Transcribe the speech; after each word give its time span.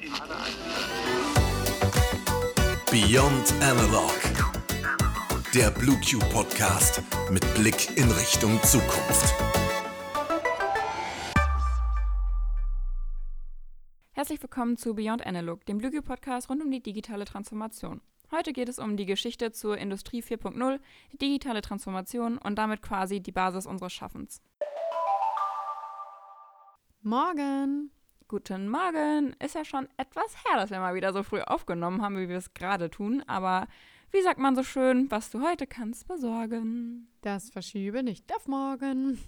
in 0.00 0.12
Beyond 2.90 3.52
Analog. 3.62 4.12
Der 5.54 5.70
Blue 5.72 5.98
Q 6.00 6.20
Podcast 6.30 7.02
mit 7.30 7.42
Blick 7.54 7.96
in 7.96 8.08
Richtung 8.12 8.62
Zukunft. 8.62 9.34
Herzlich 14.12 14.40
willkommen 14.40 14.76
zu 14.76 14.94
Beyond 14.94 15.26
Analog, 15.26 15.66
dem 15.66 15.78
Blue 15.78 15.90
Q 15.90 16.02
Podcast 16.02 16.48
rund 16.48 16.62
um 16.62 16.70
die 16.70 16.82
digitale 16.82 17.24
Transformation. 17.24 18.00
Heute 18.30 18.52
geht 18.52 18.68
es 18.68 18.78
um 18.78 18.96
die 18.96 19.06
Geschichte 19.06 19.50
zur 19.50 19.78
Industrie 19.78 20.22
4.0, 20.22 20.78
die 21.12 21.18
digitale 21.18 21.60
Transformation 21.60 22.38
und 22.38 22.56
damit 22.56 22.82
quasi 22.82 23.20
die 23.20 23.32
Basis 23.32 23.66
unseres 23.66 23.92
Schaffens. 23.92 24.40
Morgen. 27.00 27.90
Guten 28.32 28.70
Morgen. 28.70 29.36
Ist 29.44 29.56
ja 29.56 29.62
schon 29.62 29.86
etwas 29.98 30.34
her, 30.46 30.56
dass 30.56 30.70
wir 30.70 30.78
mal 30.78 30.94
wieder 30.94 31.12
so 31.12 31.22
früh 31.22 31.42
aufgenommen 31.42 32.00
haben, 32.00 32.16
wie 32.16 32.30
wir 32.30 32.38
es 32.38 32.54
gerade 32.54 32.88
tun. 32.88 33.22
Aber 33.26 33.68
wie 34.10 34.22
sagt 34.22 34.38
man 34.38 34.56
so 34.56 34.62
schön, 34.62 35.10
was 35.10 35.28
du 35.28 35.42
heute 35.42 35.66
kannst 35.66 36.08
besorgen? 36.08 37.08
Das 37.20 37.50
verschiebe 37.50 38.02
nicht 38.02 38.34
auf 38.34 38.48
morgen. 38.48 39.18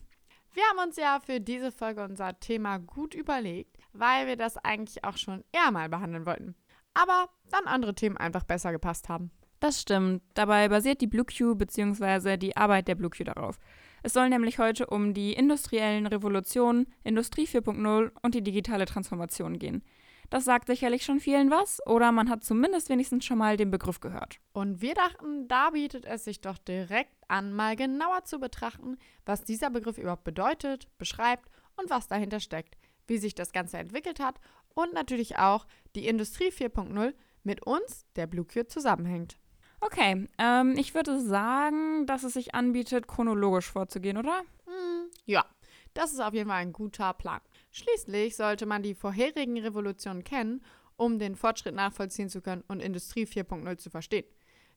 Wir 0.54 0.62
haben 0.70 0.88
uns 0.88 0.96
ja 0.96 1.20
für 1.20 1.38
diese 1.38 1.70
Folge 1.70 2.02
unser 2.02 2.40
Thema 2.40 2.78
gut 2.78 3.14
überlegt, 3.14 3.76
weil 3.92 4.26
wir 4.26 4.36
das 4.36 4.56
eigentlich 4.56 5.04
auch 5.04 5.18
schon 5.18 5.44
eher 5.52 5.70
mal 5.70 5.90
behandeln 5.90 6.24
wollten. 6.24 6.54
Aber 6.94 7.28
dann 7.50 7.66
andere 7.66 7.94
Themen 7.94 8.16
einfach 8.16 8.44
besser 8.44 8.72
gepasst 8.72 9.10
haben. 9.10 9.30
Das 9.60 9.82
stimmt. 9.82 10.22
Dabei 10.32 10.70
basiert 10.70 11.02
die 11.02 11.08
BlueQ 11.08 11.58
bzw. 11.58 12.38
die 12.38 12.56
Arbeit 12.56 12.88
der 12.88 12.94
BlueQ 12.94 13.26
darauf. 13.26 13.58
Es 14.04 14.12
soll 14.12 14.28
nämlich 14.28 14.58
heute 14.58 14.88
um 14.88 15.14
die 15.14 15.32
industriellen 15.32 16.06
Revolutionen, 16.06 16.92
Industrie 17.04 17.46
4.0 17.46 18.10
und 18.20 18.34
die 18.34 18.42
digitale 18.42 18.84
Transformation 18.84 19.58
gehen. 19.58 19.82
Das 20.28 20.44
sagt 20.44 20.66
sicherlich 20.66 21.06
schon 21.06 21.20
vielen 21.20 21.50
was, 21.50 21.80
oder 21.86 22.12
man 22.12 22.28
hat 22.28 22.44
zumindest 22.44 22.90
wenigstens 22.90 23.24
schon 23.24 23.38
mal 23.38 23.56
den 23.56 23.70
Begriff 23.70 24.00
gehört. 24.00 24.40
Und 24.52 24.82
wir 24.82 24.92
dachten, 24.92 25.48
da 25.48 25.70
bietet 25.70 26.04
es 26.04 26.24
sich 26.24 26.42
doch 26.42 26.58
direkt 26.58 27.16
an, 27.28 27.54
mal 27.54 27.76
genauer 27.76 28.24
zu 28.24 28.38
betrachten, 28.38 28.98
was 29.24 29.42
dieser 29.42 29.70
Begriff 29.70 29.96
überhaupt 29.96 30.24
bedeutet, 30.24 30.86
beschreibt 30.98 31.48
und 31.76 31.88
was 31.88 32.06
dahinter 32.06 32.40
steckt, 32.40 32.76
wie 33.06 33.16
sich 33.16 33.34
das 33.34 33.52
Ganze 33.52 33.78
entwickelt 33.78 34.20
hat 34.20 34.38
und 34.74 34.92
natürlich 34.92 35.38
auch 35.38 35.66
die 35.96 36.08
Industrie 36.08 36.50
4.0 36.50 37.14
mit 37.42 37.66
uns, 37.66 38.04
der 38.16 38.26
Blue 38.26 38.44
Cure, 38.44 38.66
zusammenhängt. 38.66 39.38
Okay, 39.84 40.26
ähm, 40.38 40.78
ich 40.78 40.94
würde 40.94 41.20
sagen, 41.20 42.06
dass 42.06 42.22
es 42.24 42.32
sich 42.32 42.54
anbietet, 42.54 43.06
chronologisch 43.06 43.70
vorzugehen, 43.70 44.16
oder? 44.16 44.40
Hm, 44.64 45.10
ja, 45.26 45.44
das 45.92 46.14
ist 46.14 46.20
auf 46.20 46.32
jeden 46.32 46.48
Fall 46.48 46.62
ein 46.62 46.72
guter 46.72 47.12
Plan. 47.12 47.42
Schließlich 47.70 48.34
sollte 48.34 48.64
man 48.64 48.82
die 48.82 48.94
vorherigen 48.94 49.58
Revolutionen 49.58 50.24
kennen, 50.24 50.64
um 50.96 51.18
den 51.18 51.36
Fortschritt 51.36 51.74
nachvollziehen 51.74 52.30
zu 52.30 52.40
können 52.40 52.64
und 52.66 52.80
Industrie 52.80 53.26
4.0 53.26 53.76
zu 53.76 53.90
verstehen. 53.90 54.24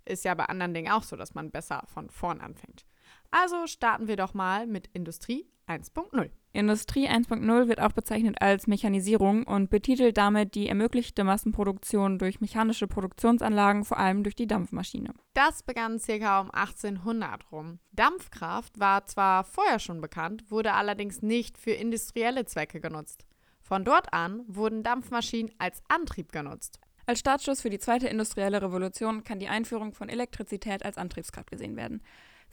Ist 0.03 0.25
ja 0.25 0.33
bei 0.33 0.43
anderen 0.43 0.73
Dingen 0.73 0.91
auch 0.91 1.03
so, 1.03 1.15
dass 1.15 1.33
man 1.33 1.51
besser 1.51 1.83
von 1.87 2.09
vorn 2.09 2.41
anfängt. 2.41 2.85
Also 3.31 3.65
starten 3.65 4.09
wir 4.09 4.17
doch 4.17 4.33
mal 4.33 4.67
mit 4.67 4.87
Industrie 4.87 5.47
1.0. 5.67 6.29
Industrie 6.53 7.07
1.0 7.07 7.67
wird 7.67 7.81
auch 7.81 7.91
bezeichnet 7.91 8.41
als 8.41 8.67
Mechanisierung 8.67 9.43
und 9.43 9.69
betitelt 9.69 10.17
damit 10.17 10.55
die 10.55 10.67
ermöglichte 10.67 11.23
Massenproduktion 11.23 12.17
durch 12.17 12.41
mechanische 12.41 12.87
Produktionsanlagen, 12.87 13.83
vor 13.83 13.99
allem 13.99 14.23
durch 14.23 14.35
die 14.35 14.47
Dampfmaschine. 14.47 15.13
Das 15.33 15.63
begann 15.63 15.99
ca. 15.99 16.41
um 16.41 16.49
1800 16.51 17.51
rum. 17.51 17.79
Dampfkraft 17.91 18.79
war 18.79 19.05
zwar 19.05 19.43
vorher 19.43 19.79
schon 19.79 20.01
bekannt, 20.01 20.49
wurde 20.49 20.73
allerdings 20.73 21.21
nicht 21.21 21.57
für 21.57 21.71
industrielle 21.71 22.45
Zwecke 22.45 22.79
genutzt. 22.79 23.25
Von 23.61 23.83
dort 23.83 24.13
an 24.13 24.43
wurden 24.47 24.81
Dampfmaschinen 24.81 25.51
als 25.59 25.83
Antrieb 25.89 26.31
genutzt. 26.31 26.79
Als 27.05 27.19
Startschuss 27.19 27.61
für 27.61 27.69
die 27.69 27.79
zweite 27.79 28.07
industrielle 28.07 28.61
Revolution 28.61 29.23
kann 29.23 29.39
die 29.39 29.47
Einführung 29.47 29.93
von 29.93 30.09
Elektrizität 30.09 30.83
als 30.83 30.97
Antriebskraft 30.97 31.51
gesehen 31.51 31.75
werden. 31.75 32.01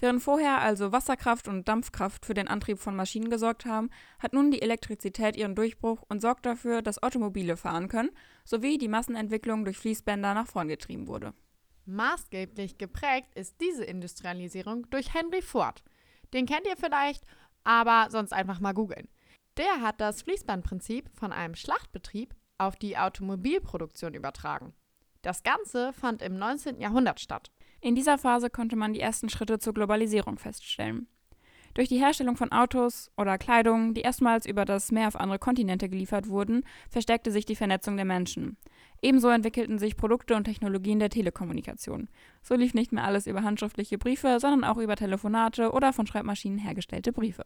Während 0.00 0.22
vorher 0.22 0.60
also 0.60 0.92
Wasserkraft 0.92 1.48
und 1.48 1.68
Dampfkraft 1.68 2.26
für 2.26 2.34
den 2.34 2.48
Antrieb 2.48 2.78
von 2.78 2.96
Maschinen 2.96 3.30
gesorgt 3.30 3.64
haben, 3.64 3.90
hat 4.18 4.32
nun 4.32 4.50
die 4.50 4.60
Elektrizität 4.60 5.36
ihren 5.36 5.54
Durchbruch 5.54 6.02
und 6.08 6.20
sorgt 6.20 6.46
dafür, 6.46 6.82
dass 6.82 7.02
Automobile 7.02 7.56
fahren 7.56 7.88
können, 7.88 8.10
sowie 8.44 8.76
die 8.76 8.88
Massenentwicklung 8.88 9.64
durch 9.64 9.78
Fließbänder 9.78 10.34
nach 10.34 10.48
vorn 10.48 10.68
getrieben 10.68 11.06
wurde. 11.06 11.32
Maßgeblich 11.86 12.78
geprägt 12.78 13.34
ist 13.34 13.60
diese 13.60 13.84
Industrialisierung 13.84 14.88
durch 14.90 15.14
Henry 15.14 15.42
Ford. 15.42 15.82
Den 16.32 16.46
kennt 16.46 16.66
ihr 16.66 16.76
vielleicht, 16.76 17.24
aber 17.62 18.08
sonst 18.10 18.32
einfach 18.32 18.58
mal 18.58 18.72
googeln. 18.72 19.08
Der 19.56 19.80
hat 19.80 20.00
das 20.00 20.22
Fließbandprinzip 20.22 21.08
von 21.14 21.32
einem 21.32 21.54
Schlachtbetrieb 21.54 22.34
auf 22.58 22.76
die 22.76 22.96
Automobilproduktion 22.96 24.14
übertragen. 24.14 24.74
Das 25.22 25.42
Ganze 25.42 25.92
fand 25.92 26.22
im 26.22 26.36
19. 26.36 26.80
Jahrhundert 26.80 27.20
statt. 27.20 27.50
In 27.84 27.94
dieser 27.94 28.16
Phase 28.16 28.48
konnte 28.48 28.76
man 28.76 28.94
die 28.94 29.00
ersten 29.00 29.28
Schritte 29.28 29.58
zur 29.58 29.74
Globalisierung 29.74 30.38
feststellen. 30.38 31.06
Durch 31.74 31.90
die 31.90 31.98
Herstellung 31.98 32.34
von 32.34 32.50
Autos 32.50 33.10
oder 33.18 33.36
Kleidung, 33.36 33.92
die 33.92 34.00
erstmals 34.00 34.46
über 34.46 34.64
das 34.64 34.90
Meer 34.90 35.06
auf 35.06 35.16
andere 35.16 35.38
Kontinente 35.38 35.90
geliefert 35.90 36.28
wurden, 36.28 36.64
verstärkte 36.88 37.30
sich 37.30 37.44
die 37.44 37.56
Vernetzung 37.56 37.96
der 37.96 38.06
Menschen. 38.06 38.56
Ebenso 39.02 39.28
entwickelten 39.28 39.78
sich 39.78 39.98
Produkte 39.98 40.34
und 40.34 40.44
Technologien 40.44 40.98
der 40.98 41.10
Telekommunikation. 41.10 42.08
So 42.42 42.54
lief 42.54 42.72
nicht 42.72 42.92
mehr 42.92 43.04
alles 43.04 43.26
über 43.26 43.42
handschriftliche 43.42 43.98
Briefe, 43.98 44.38
sondern 44.40 44.64
auch 44.64 44.78
über 44.78 44.96
Telefonate 44.96 45.72
oder 45.72 45.92
von 45.92 46.06
Schreibmaschinen 46.06 46.58
hergestellte 46.58 47.12
Briefe. 47.12 47.44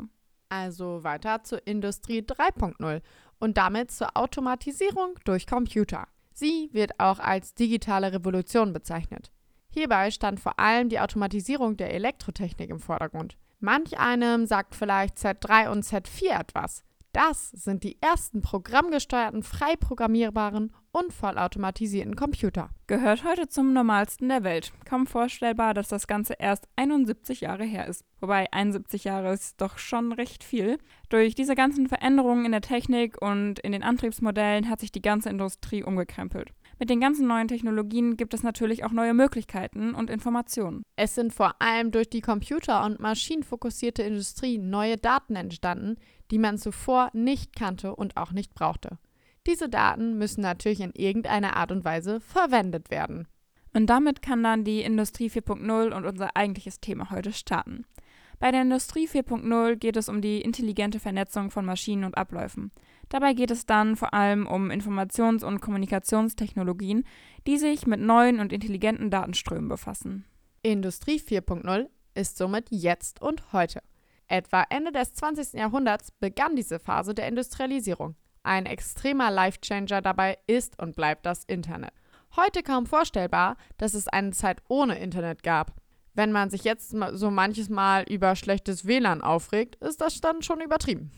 Also 0.50 1.02
weiter 1.02 1.42
zur 1.42 1.66
Industrie 1.66 2.20
3.0 2.20 3.02
und 3.40 3.56
damit 3.56 3.90
zur 3.90 4.16
Automatisierung 4.16 5.18
durch 5.24 5.48
Computer. 5.48 6.06
Sie 6.32 6.68
wird 6.70 7.00
auch 7.00 7.18
als 7.18 7.54
digitale 7.54 8.12
Revolution 8.12 8.72
bezeichnet. 8.72 9.32
Hierbei 9.70 10.10
stand 10.10 10.40
vor 10.40 10.58
allem 10.58 10.88
die 10.88 11.00
Automatisierung 11.00 11.76
der 11.76 11.92
Elektrotechnik 11.92 12.70
im 12.70 12.80
Vordergrund. 12.80 13.36
Manch 13.60 13.98
einem 13.98 14.46
sagt 14.46 14.74
vielleicht 14.74 15.18
Z3 15.18 15.70
und 15.70 15.84
Z4 15.84 16.40
etwas. 16.40 16.84
Das 17.12 17.50
sind 17.50 17.84
die 17.84 18.00
ersten 18.02 18.42
programmgesteuerten, 18.42 19.42
frei 19.42 19.76
programmierbaren 19.76 20.72
und 20.92 21.12
vollautomatisierten 21.12 22.16
Computer. 22.16 22.70
Gehört 22.86 23.24
heute 23.24 23.48
zum 23.48 23.72
normalsten 23.72 24.28
der 24.28 24.44
Welt. 24.44 24.72
Kaum 24.84 25.06
vorstellbar, 25.06 25.74
dass 25.74 25.88
das 25.88 26.06
Ganze 26.06 26.34
erst 26.38 26.68
71 26.76 27.40
Jahre 27.40 27.64
her 27.64 27.88
ist. 27.88 28.04
Wobei 28.20 28.52
71 28.52 29.04
Jahre 29.04 29.32
ist 29.32 29.60
doch 29.60 29.78
schon 29.78 30.12
recht 30.12 30.44
viel. 30.44 30.78
Durch 31.08 31.34
diese 31.34 31.54
ganzen 31.54 31.88
Veränderungen 31.88 32.44
in 32.44 32.52
der 32.52 32.60
Technik 32.60 33.20
und 33.20 33.58
in 33.60 33.72
den 33.72 33.82
Antriebsmodellen 33.82 34.68
hat 34.68 34.80
sich 34.80 34.92
die 34.92 35.02
ganze 35.02 35.30
Industrie 35.30 35.82
umgekrempelt. 35.82 36.52
Mit 36.78 36.90
den 36.90 37.00
ganzen 37.00 37.26
neuen 37.26 37.48
Technologien 37.48 38.16
gibt 38.16 38.34
es 38.34 38.44
natürlich 38.44 38.84
auch 38.84 38.92
neue 38.92 39.12
Möglichkeiten 39.12 39.94
und 39.94 40.10
Informationen. 40.10 40.84
Es 40.94 41.16
sind 41.16 41.32
vor 41.32 41.60
allem 41.60 41.90
durch 41.90 42.08
die 42.08 42.20
computer- 42.20 42.84
und 42.84 43.00
maschinenfokussierte 43.00 44.02
Industrie 44.04 44.58
neue 44.58 44.96
Daten 44.96 45.34
entstanden, 45.34 45.96
die 46.30 46.38
man 46.38 46.56
zuvor 46.56 47.10
nicht 47.14 47.56
kannte 47.56 47.96
und 47.96 48.16
auch 48.16 48.30
nicht 48.30 48.54
brauchte. 48.54 48.98
Diese 49.46 49.68
Daten 49.68 50.18
müssen 50.18 50.42
natürlich 50.42 50.80
in 50.80 50.92
irgendeiner 50.92 51.56
Art 51.56 51.72
und 51.72 51.84
Weise 51.84 52.20
verwendet 52.20 52.90
werden. 52.90 53.26
Und 53.74 53.86
damit 53.86 54.22
kann 54.22 54.42
dann 54.44 54.62
die 54.62 54.82
Industrie 54.82 55.30
4.0 55.30 55.92
und 55.92 56.04
unser 56.04 56.36
eigentliches 56.36 56.80
Thema 56.80 57.10
heute 57.10 57.32
starten. 57.32 57.86
Bei 58.38 58.52
der 58.52 58.62
Industrie 58.62 59.08
4.0 59.08 59.76
geht 59.76 59.96
es 59.96 60.08
um 60.08 60.20
die 60.20 60.40
intelligente 60.40 61.00
Vernetzung 61.00 61.50
von 61.50 61.64
Maschinen 61.64 62.04
und 62.04 62.16
Abläufen. 62.16 62.70
Dabei 63.08 63.32
geht 63.32 63.50
es 63.50 63.66
dann 63.66 63.96
vor 63.96 64.14
allem 64.14 64.46
um 64.46 64.70
Informations- 64.70 65.44
und 65.44 65.60
Kommunikationstechnologien, 65.60 67.04
die 67.46 67.58
sich 67.58 67.86
mit 67.86 68.00
neuen 68.00 68.38
und 68.38 68.52
intelligenten 68.52 69.10
Datenströmen 69.10 69.68
befassen. 69.68 70.24
Industrie 70.62 71.18
4.0 71.18 71.88
ist 72.14 72.36
somit 72.36 72.66
jetzt 72.70 73.20
und 73.20 73.52
heute. 73.52 73.80
Etwa 74.28 74.64
Ende 74.68 74.92
des 74.92 75.14
20. 75.14 75.54
Jahrhunderts 75.54 76.12
begann 76.12 76.54
diese 76.54 76.78
Phase 76.78 77.14
der 77.14 77.26
Industrialisierung. 77.28 78.14
Ein 78.42 78.66
extremer 78.66 79.30
Lifechanger 79.30 80.00
dabei 80.02 80.38
ist 80.46 80.78
und 80.80 80.94
bleibt 80.94 81.26
das 81.26 81.44
Internet. 81.44 81.92
Heute 82.36 82.62
kaum 82.62 82.86
vorstellbar, 82.86 83.56
dass 83.78 83.94
es 83.94 84.06
eine 84.06 84.30
Zeit 84.30 84.62
ohne 84.68 84.98
Internet 84.98 85.42
gab. 85.42 85.74
Wenn 86.18 86.32
man 86.32 86.50
sich 86.50 86.64
jetzt 86.64 86.96
so 87.12 87.30
manches 87.30 87.68
Mal 87.68 88.02
über 88.02 88.34
schlechtes 88.34 88.88
WLAN 88.88 89.20
aufregt, 89.20 89.76
ist 89.76 90.00
das 90.00 90.20
dann 90.20 90.42
schon 90.42 90.60
übertrieben. 90.60 91.12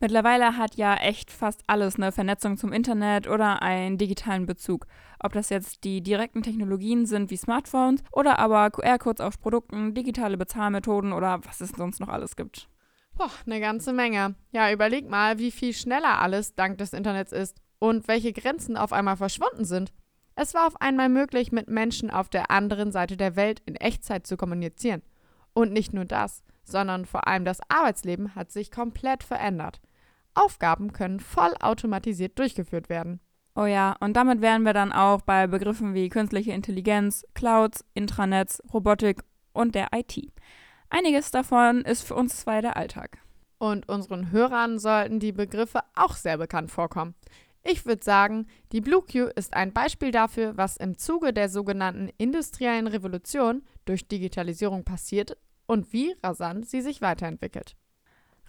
Mittlerweile 0.00 0.56
hat 0.56 0.74
ja 0.74 0.96
echt 0.96 1.30
fast 1.30 1.62
alles 1.68 1.94
eine 1.94 2.10
Vernetzung 2.10 2.56
zum 2.56 2.72
Internet 2.72 3.28
oder 3.28 3.62
einen 3.62 3.96
digitalen 3.96 4.44
Bezug. 4.44 4.88
Ob 5.20 5.34
das 5.34 5.50
jetzt 5.50 5.84
die 5.84 6.02
direkten 6.02 6.42
Technologien 6.42 7.06
sind 7.06 7.30
wie 7.30 7.36
Smartphones 7.36 8.02
oder 8.10 8.40
aber 8.40 8.72
QR-Codes 8.72 9.20
auf 9.20 9.38
Produkten, 9.38 9.94
digitale 9.94 10.36
Bezahlmethoden 10.36 11.12
oder 11.12 11.38
was 11.44 11.60
es 11.60 11.70
sonst 11.70 12.00
noch 12.00 12.08
alles 12.08 12.34
gibt. 12.34 12.68
Boah, 13.16 13.30
eine 13.46 13.60
ganze 13.60 13.92
Menge. 13.92 14.34
Ja, 14.50 14.72
überleg 14.72 15.08
mal, 15.08 15.38
wie 15.38 15.52
viel 15.52 15.72
schneller 15.72 16.20
alles 16.20 16.56
dank 16.56 16.78
des 16.78 16.92
Internets 16.92 17.30
ist 17.30 17.56
und 17.78 18.08
welche 18.08 18.32
Grenzen 18.32 18.76
auf 18.76 18.92
einmal 18.92 19.16
verschwunden 19.16 19.64
sind. 19.64 19.92
Es 20.40 20.54
war 20.54 20.68
auf 20.68 20.80
einmal 20.80 21.08
möglich, 21.08 21.50
mit 21.50 21.66
Menschen 21.66 22.12
auf 22.12 22.28
der 22.28 22.52
anderen 22.52 22.92
Seite 22.92 23.16
der 23.16 23.34
Welt 23.34 23.60
in 23.66 23.74
Echtzeit 23.74 24.24
zu 24.24 24.36
kommunizieren. 24.36 25.02
Und 25.52 25.72
nicht 25.72 25.92
nur 25.92 26.04
das, 26.04 26.44
sondern 26.62 27.06
vor 27.06 27.26
allem 27.26 27.44
das 27.44 27.58
Arbeitsleben 27.68 28.36
hat 28.36 28.52
sich 28.52 28.70
komplett 28.70 29.24
verändert. 29.24 29.80
Aufgaben 30.34 30.92
können 30.92 31.18
vollautomatisiert 31.18 32.38
durchgeführt 32.38 32.88
werden. 32.88 33.18
Oh 33.56 33.64
ja, 33.64 33.96
und 33.98 34.16
damit 34.16 34.40
wären 34.40 34.62
wir 34.62 34.74
dann 34.74 34.92
auch 34.92 35.22
bei 35.22 35.48
Begriffen 35.48 35.92
wie 35.92 36.08
künstliche 36.08 36.52
Intelligenz, 36.52 37.26
Clouds, 37.34 37.84
Intranets, 37.94 38.62
Robotik 38.72 39.24
und 39.52 39.74
der 39.74 39.88
IT. 39.92 40.22
Einiges 40.88 41.32
davon 41.32 41.80
ist 41.82 42.02
für 42.02 42.14
uns 42.14 42.36
zwei 42.36 42.60
der 42.60 42.76
Alltag. 42.76 43.18
Und 43.58 43.88
unseren 43.88 44.30
Hörern 44.30 44.78
sollten 44.78 45.18
die 45.18 45.32
Begriffe 45.32 45.80
auch 45.96 46.14
sehr 46.14 46.38
bekannt 46.38 46.70
vorkommen. 46.70 47.16
Ich 47.62 47.84
würde 47.86 48.04
sagen, 48.04 48.46
die 48.72 48.80
BlueQ 48.80 49.32
ist 49.36 49.54
ein 49.54 49.72
Beispiel 49.72 50.10
dafür, 50.10 50.56
was 50.56 50.76
im 50.76 50.96
Zuge 50.96 51.32
der 51.32 51.48
sogenannten 51.48 52.08
industriellen 52.16 52.86
Revolution 52.86 53.62
durch 53.84 54.08
Digitalisierung 54.08 54.84
passiert 54.84 55.36
und 55.66 55.92
wie 55.92 56.14
rasant 56.22 56.68
sie 56.68 56.80
sich 56.80 57.00
weiterentwickelt. 57.00 57.76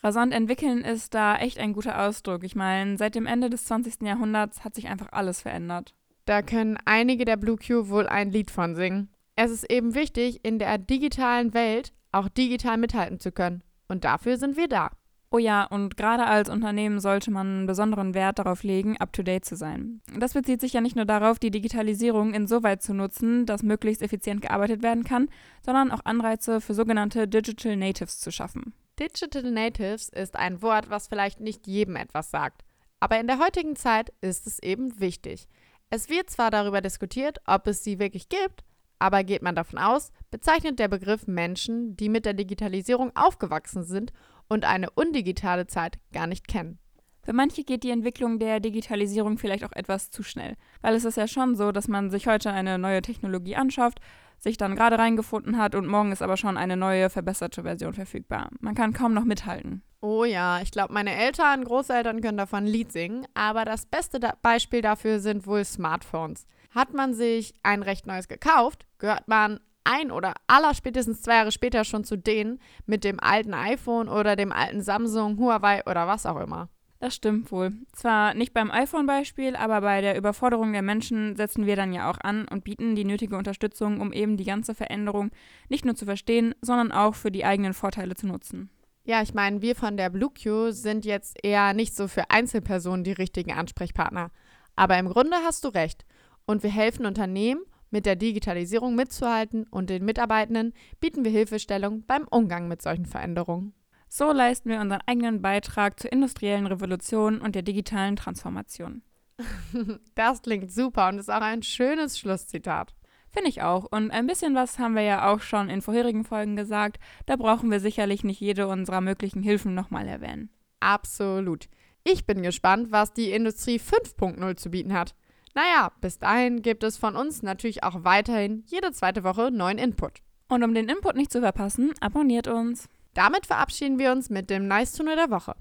Rasant 0.01 0.33
entwickeln 0.33 0.85
ist 0.85 1.13
da 1.13 1.37
echt 1.37 1.59
ein 1.59 1.73
guter 1.73 2.07
Ausdruck. 2.07 2.43
Ich 2.43 2.55
meine, 2.55 2.97
seit 2.97 3.15
dem 3.15 3.25
Ende 3.25 3.49
des 3.49 3.65
20. 3.65 4.03
Jahrhunderts 4.03 4.63
hat 4.63 4.75
sich 4.75 4.87
einfach 4.87 5.11
alles 5.11 5.41
verändert. 5.41 5.93
Da 6.25 6.41
können 6.41 6.77
einige 6.85 7.25
der 7.25 7.37
BlueQ 7.37 7.89
wohl 7.89 8.07
ein 8.07 8.31
Lied 8.31 8.51
von 8.51 8.75
singen. 8.75 9.09
Es 9.35 9.51
ist 9.51 9.69
eben 9.69 9.95
wichtig, 9.95 10.39
in 10.43 10.59
der 10.59 10.77
digitalen 10.77 11.53
Welt 11.53 11.91
auch 12.11 12.29
digital 12.29 12.77
mithalten 12.77 13.19
zu 13.19 13.31
können. 13.31 13.63
Und 13.87 14.03
dafür 14.03 14.37
sind 14.37 14.55
wir 14.55 14.67
da. 14.67 14.91
Oh 15.31 15.37
ja, 15.37 15.63
und 15.65 15.95
gerade 15.95 16.25
als 16.25 16.49
Unternehmen 16.49 16.99
sollte 16.99 17.29
man 17.29 17.67
besonderen 17.67 18.15
Wert 18.15 18.39
darauf 18.39 18.63
legen, 18.63 18.97
up-to-date 18.97 19.45
zu 19.45 19.55
sein. 19.55 20.01
Das 20.17 20.33
bezieht 20.33 20.59
sich 20.59 20.73
ja 20.73 20.81
nicht 20.81 20.95
nur 20.95 21.05
darauf, 21.05 21.37
die 21.37 21.51
Digitalisierung 21.51 22.33
insoweit 22.33 22.81
zu 22.81 22.95
nutzen, 22.95 23.45
dass 23.45 23.61
möglichst 23.61 24.01
effizient 24.01 24.41
gearbeitet 24.41 24.81
werden 24.81 25.03
kann, 25.03 25.29
sondern 25.63 25.91
auch 25.91 26.03
Anreize 26.03 26.61
für 26.61 26.73
sogenannte 26.73 27.27
Digital 27.27 27.75
Natives 27.75 28.19
zu 28.19 28.31
schaffen. 28.31 28.73
Digital 28.99 29.51
Natives 29.51 30.09
ist 30.09 30.35
ein 30.35 30.63
Wort, 30.63 30.89
was 30.89 31.07
vielleicht 31.07 31.39
nicht 31.41 31.67
jedem 31.67 31.95
etwas 31.95 32.31
sagt. 32.31 32.65
Aber 32.99 33.19
in 33.19 33.27
der 33.27 33.37
heutigen 33.37 33.75
Zeit 33.75 34.11
ist 34.21 34.47
es 34.47 34.61
eben 34.63 34.99
wichtig. 34.99 35.47
Es 35.91 36.09
wird 36.09 36.31
zwar 36.31 36.49
darüber 36.49 36.81
diskutiert, 36.81 37.39
ob 37.45 37.67
es 37.67 37.83
sie 37.83 37.99
wirklich 37.99 38.29
gibt, 38.29 38.63
aber 38.97 39.23
geht 39.23 39.41
man 39.41 39.55
davon 39.55 39.79
aus, 39.79 40.11
bezeichnet 40.31 40.79
der 40.79 40.89
Begriff 40.89 41.27
Menschen, 41.27 41.95
die 41.95 42.09
mit 42.09 42.25
der 42.25 42.33
Digitalisierung 42.33 43.15
aufgewachsen 43.15 43.83
sind 43.83 44.11
und 44.49 44.65
eine 44.65 44.89
undigitale 44.89 45.67
Zeit 45.67 45.99
gar 46.11 46.27
nicht 46.27 46.47
kennen. 46.47 46.79
Für 47.23 47.33
manche 47.33 47.63
geht 47.63 47.83
die 47.83 47.91
Entwicklung 47.91 48.39
der 48.39 48.59
Digitalisierung 48.59 49.37
vielleicht 49.37 49.63
auch 49.63 49.71
etwas 49.73 50.09
zu 50.09 50.23
schnell, 50.23 50.55
weil 50.81 50.95
es 50.95 51.05
ist 51.05 51.17
ja 51.17 51.27
schon 51.27 51.55
so, 51.55 51.71
dass 51.71 51.87
man 51.87 52.09
sich 52.09 52.27
heute 52.27 52.51
eine 52.51 52.79
neue 52.79 53.01
Technologie 53.01 53.55
anschafft, 53.55 53.99
sich 54.39 54.57
dann 54.57 54.75
gerade 54.75 54.97
reingefunden 54.97 55.57
hat 55.57 55.75
und 55.75 55.85
morgen 55.85 56.11
ist 56.11 56.21
aber 56.21 56.37
schon 56.37 56.57
eine 56.57 56.77
neue, 56.77 57.09
verbesserte 57.09 57.63
Version 57.63 57.93
verfügbar. 57.93 58.49
Man 58.61 58.73
kann 58.73 58.93
kaum 58.93 59.13
noch 59.13 59.25
mithalten. 59.25 59.83
Oh 60.01 60.23
ja, 60.23 60.61
ich 60.61 60.71
glaube, 60.71 60.93
meine 60.93 61.13
Eltern, 61.13 61.65
Großeltern 61.65 62.21
können 62.21 62.37
davon 62.37 62.63
ein 62.63 62.67
Lied 62.67 62.91
singen, 62.91 63.27
aber 63.33 63.65
das 63.65 63.85
beste 63.85 64.19
da 64.19 64.33
Beispiel 64.41 64.81
dafür 64.81 65.19
sind 65.19 65.45
wohl 65.45 65.65
Smartphones. 65.65 66.47
Hat 66.71 66.93
man 66.93 67.13
sich 67.13 67.53
ein 67.63 67.83
recht 67.83 68.07
neues 68.07 68.29
gekauft, 68.29 68.85
gehört 68.97 69.27
man 69.27 69.59
ein 69.83 70.11
oder 70.11 70.33
aller 70.47 70.73
spätestens 70.73 71.21
zwei 71.21 71.35
Jahre 71.35 71.51
später 71.51 71.83
schon 71.83 72.03
zu 72.03 72.17
denen 72.17 72.59
mit 72.85 73.03
dem 73.03 73.19
alten 73.19 73.53
iPhone 73.53 74.09
oder 74.09 74.35
dem 74.35 74.51
alten 74.51 74.81
Samsung, 74.81 75.37
Huawei 75.37 75.83
oder 75.85 76.07
was 76.07 76.25
auch 76.25 76.39
immer. 76.39 76.69
Das 76.99 77.15
stimmt 77.15 77.49
wohl. 77.51 77.71
Zwar 77.93 78.33
nicht 78.33 78.53
beim 78.53 78.71
iPhone-Beispiel, 78.71 79.55
aber 79.55 79.79
bei 79.81 80.01
der 80.01 80.17
Überforderung 80.17 80.73
der 80.73 80.81
Menschen 80.81 81.37
setzen 81.37 81.65
wir 81.65 81.77
dann 81.77 81.93
ja 81.93 82.11
auch 82.11 82.17
an 82.21 82.45
und 82.49 82.65
bieten 82.65 82.95
die 82.95 83.05
nötige 83.05 83.37
Unterstützung, 83.37 84.01
um 84.01 84.11
eben 84.11 84.35
die 84.35 84.43
ganze 84.43 84.75
Veränderung 84.75 85.31
nicht 85.69 85.85
nur 85.85 85.95
zu 85.95 86.05
verstehen, 86.05 86.53
sondern 86.61 86.91
auch 86.91 87.15
für 87.15 87.31
die 87.31 87.45
eigenen 87.45 87.73
Vorteile 87.73 88.15
zu 88.15 88.27
nutzen. 88.27 88.69
Ja, 89.05 89.21
ich 89.21 89.33
meine, 89.33 89.61
wir 89.61 89.75
von 89.75 89.95
der 89.95 90.09
BlueQ 90.09 90.71
sind 90.71 91.05
jetzt 91.05 91.37
eher 91.41 91.73
nicht 91.73 91.95
so 91.95 92.09
für 92.09 92.29
Einzelpersonen 92.29 93.05
die 93.05 93.13
richtigen 93.13 93.53
Ansprechpartner. 93.53 94.29
Aber 94.75 94.97
im 94.99 95.07
Grunde 95.07 95.37
hast 95.45 95.63
du 95.63 95.69
recht. 95.69 96.05
Und 96.45 96.63
wir 96.63 96.69
helfen 96.69 97.05
Unternehmen 97.05 97.61
mit 97.91 98.05
der 98.05 98.15
Digitalisierung 98.15 98.95
mitzuhalten 98.95 99.65
und 99.69 99.89
den 99.89 100.05
Mitarbeitenden 100.05 100.73
bieten 100.99 101.23
wir 101.23 101.31
Hilfestellung 101.31 102.03
beim 102.05 102.27
Umgang 102.27 102.67
mit 102.67 102.81
solchen 102.81 103.05
Veränderungen. 103.05 103.73
So 104.07 104.31
leisten 104.31 104.69
wir 104.69 104.81
unseren 104.81 105.01
eigenen 105.05 105.41
Beitrag 105.41 105.99
zur 105.99 106.11
industriellen 106.11 106.65
Revolution 106.65 107.41
und 107.41 107.55
der 107.55 107.61
digitalen 107.61 108.15
Transformation. 108.15 109.03
Das 110.15 110.41
klingt 110.41 110.71
super 110.71 111.07
und 111.07 111.19
ist 111.19 111.31
auch 111.31 111.41
ein 111.41 111.63
schönes 111.63 112.19
Schlusszitat. 112.19 112.93
Finde 113.31 113.49
ich 113.49 113.61
auch. 113.61 113.85
Und 113.85 114.11
ein 114.11 114.27
bisschen 114.27 114.55
was 114.55 114.79
haben 114.79 114.95
wir 114.95 115.03
ja 115.03 115.31
auch 115.31 115.41
schon 115.41 115.69
in 115.69 115.81
vorherigen 115.81 116.25
Folgen 116.25 116.55
gesagt. 116.55 116.99
Da 117.27 117.35
brauchen 117.35 117.69
wir 117.69 117.79
sicherlich 117.79 118.23
nicht 118.23 118.41
jede 118.41 118.67
unserer 118.67 119.01
möglichen 119.01 119.43
Hilfen 119.43 119.75
nochmal 119.75 120.07
erwähnen. 120.07 120.49
Absolut. 120.79 121.69
Ich 122.03 122.25
bin 122.25 122.41
gespannt, 122.41 122.91
was 122.91 123.13
die 123.13 123.31
Industrie 123.31 123.79
5.0 123.79 124.55
zu 124.55 124.71
bieten 124.71 124.93
hat. 124.93 125.13
Naja, 125.59 125.91
bis 125.99 126.19
dahin 126.19 126.61
gibt 126.61 126.85
es 126.85 126.95
von 126.95 127.17
uns 127.17 127.43
natürlich 127.43 127.83
auch 127.83 128.05
weiterhin 128.05 128.63
jede 128.67 128.93
zweite 128.93 129.25
Woche 129.25 129.51
neuen 129.51 129.77
Input. 129.77 130.21
Und 130.47 130.63
um 130.63 130.73
den 130.73 130.87
Input 130.87 131.17
nicht 131.17 131.33
zu 131.33 131.41
verpassen, 131.41 131.93
abonniert 131.99 132.47
uns. 132.47 132.87
Damit 133.13 133.45
verabschieden 133.45 133.99
wir 133.99 134.13
uns 134.13 134.29
mit 134.29 134.49
dem 134.49 134.69
Nice 134.69 134.93
to 134.93 135.03
Know 135.03 135.15
der 135.15 135.31
Woche. 135.31 135.55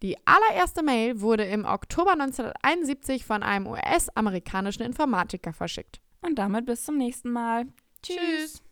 Die 0.00 0.16
allererste 0.26 0.82
Mail 0.82 1.20
wurde 1.20 1.44
im 1.44 1.66
Oktober 1.66 2.12
1971 2.12 3.26
von 3.26 3.42
einem 3.42 3.66
US-amerikanischen 3.66 4.84
Informatiker 4.84 5.52
verschickt. 5.52 6.00
Und 6.22 6.38
damit 6.38 6.64
bis 6.64 6.84
zum 6.86 6.96
nächsten 6.96 7.30
Mal. 7.30 7.66
Tschüss. 8.02 8.62